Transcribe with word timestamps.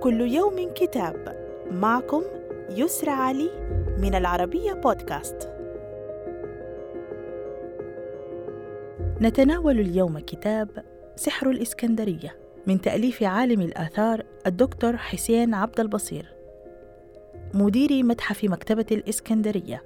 كل 0.00 0.20
يوم 0.20 0.70
كتاب. 0.74 1.36
معكم 1.70 2.22
يسرى 2.70 3.10
علي 3.10 3.50
من 3.98 4.14
العربية 4.14 4.72
بودكاست. 4.72 5.50
نتناول 9.20 9.80
اليوم 9.80 10.18
كتاب 10.18 10.68
سحر 11.16 11.50
الإسكندرية 11.50 12.36
من 12.66 12.80
تأليف 12.80 13.22
عالم 13.22 13.60
الآثار 13.60 14.22
الدكتور 14.46 14.96
حسين 14.96 15.54
عبد 15.54 15.80
البصير. 15.80 16.26
مدير 17.54 18.02
متحف 18.02 18.44
مكتبة 18.44 18.86
الإسكندرية. 18.92 19.82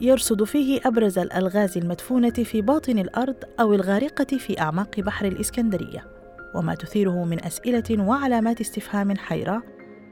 يرصد 0.00 0.44
فيه 0.44 0.80
أبرز 0.84 1.18
الألغاز 1.18 1.78
المدفونة 1.78 2.30
في 2.30 2.60
باطن 2.60 2.98
الأرض 2.98 3.36
أو 3.60 3.74
الغارقة 3.74 4.36
في 4.38 4.60
أعماق 4.60 5.00
بحر 5.00 5.26
الإسكندرية. 5.26 6.17
وما 6.54 6.74
تثيره 6.74 7.24
من 7.24 7.44
أسئلة 7.44 8.02
وعلامات 8.08 8.60
استفهام 8.60 9.16
حيرة 9.16 9.62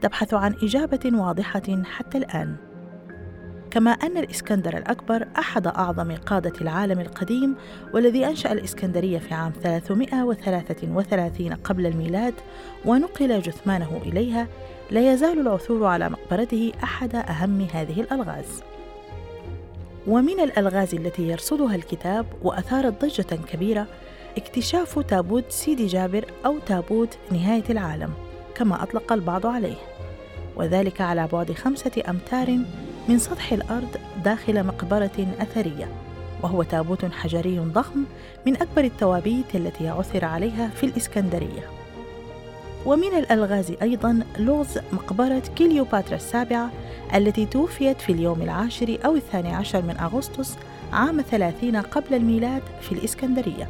تبحث 0.01 0.33
عن 0.33 0.55
إجابة 0.63 1.11
واضحة 1.13 1.83
حتى 1.83 2.17
الآن. 2.17 2.55
كما 3.71 3.91
أن 3.91 4.17
الإسكندر 4.17 4.77
الأكبر 4.77 5.27
أحد 5.39 5.67
أعظم 5.67 6.15
قادة 6.15 6.53
العالم 6.61 6.99
القديم 6.99 7.55
والذي 7.93 8.27
أنشأ 8.27 8.51
الإسكندرية 8.51 9.19
في 9.19 9.33
عام 9.33 9.51
333 9.63 11.53
قبل 11.53 11.85
الميلاد 11.85 12.33
ونقل 12.85 13.41
جثمانه 13.41 14.01
إليها 14.05 14.47
لا 14.91 15.13
يزال 15.13 15.39
العثور 15.39 15.85
على 15.85 16.09
مقبرته 16.09 16.71
أحد 16.83 17.15
أهم 17.15 17.61
هذه 17.73 18.01
الألغاز. 18.01 18.63
ومن 20.07 20.39
الألغاز 20.39 20.95
التي 20.95 21.27
يرصدها 21.27 21.75
الكتاب 21.75 22.25
وأثارت 22.43 23.05
ضجة 23.05 23.39
كبيرة 23.51 23.87
اكتشاف 24.37 24.99
تابوت 24.99 25.51
سيدي 25.51 25.87
جابر 25.87 26.25
أو 26.45 26.59
تابوت 26.59 27.17
نهاية 27.31 27.63
العالم 27.69 28.13
كما 28.55 28.83
أطلق 28.83 29.13
البعض 29.13 29.45
عليه 29.45 29.77
وذلك 30.55 31.01
على 31.01 31.27
بعد 31.27 31.51
خمسة 31.51 32.03
أمتار 32.09 32.57
من 33.09 33.19
سطح 33.19 33.51
الأرض 33.51 33.97
داخل 34.23 34.63
مقبرة 34.63 35.27
أثرية 35.39 35.87
وهو 36.43 36.63
تابوت 36.63 37.05
حجري 37.05 37.59
ضخم 37.59 38.03
من 38.45 38.55
أكبر 38.61 38.83
التوابيت 38.83 39.55
التي 39.55 39.87
عثر 39.87 40.25
عليها 40.25 40.67
في 40.67 40.85
الإسكندرية. 40.85 41.69
ومن 42.85 43.13
الألغاز 43.17 43.73
أيضا 43.81 44.23
لغز 44.39 44.79
مقبرة 44.91 45.43
كليوباترا 45.57 46.15
السابعة 46.15 46.71
التي 47.15 47.45
توفيت 47.45 48.01
في 48.01 48.11
اليوم 48.11 48.41
العاشر 48.41 48.97
أو 49.05 49.15
الثاني 49.15 49.55
عشر 49.55 49.81
من 49.81 49.97
أغسطس 49.97 50.57
عام 50.93 51.21
ثلاثين 51.21 51.75
قبل 51.75 52.13
الميلاد 52.13 52.61
في 52.81 52.91
الإسكندرية. 52.91 53.67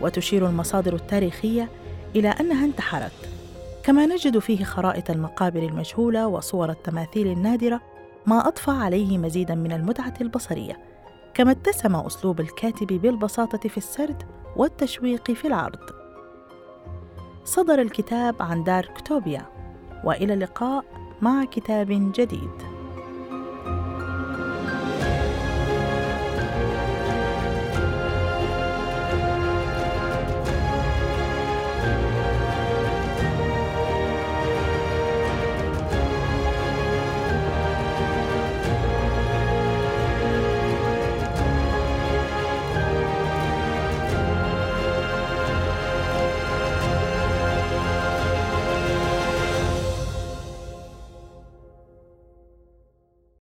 وتشير 0.00 0.46
المصادر 0.46 0.94
التاريخية 0.94 1.68
إلى 2.16 2.28
أنها 2.28 2.64
انتحرت. 2.64 3.12
كما 3.82 4.06
نجد 4.06 4.38
فيه 4.38 4.64
خرائط 4.64 5.10
المقابر 5.10 5.62
المجهولة 5.62 6.26
وصور 6.26 6.70
التماثيل 6.70 7.26
النادرة 7.26 7.80
ما 8.26 8.48
أضفى 8.48 8.70
عليه 8.70 9.18
مزيدا 9.18 9.54
من 9.54 9.72
المتعة 9.72 10.14
البصرية 10.20 10.78
كما 11.34 11.50
اتسم 11.50 11.96
أسلوب 11.96 12.40
الكاتب 12.40 12.86
بالبساطة 12.86 13.68
في 13.68 13.76
السرد 13.76 14.22
والتشويق 14.56 15.30
في 15.30 15.46
العرض. 15.46 15.78
صدر 17.44 17.80
الكتاب 17.80 18.42
عن 18.42 18.64
دار 18.64 18.86
كتوبيا 18.86 19.46
وإلى 20.04 20.34
اللقاء 20.34 20.84
مع 21.22 21.44
كتاب 21.44 22.12
جديد. 22.16 22.73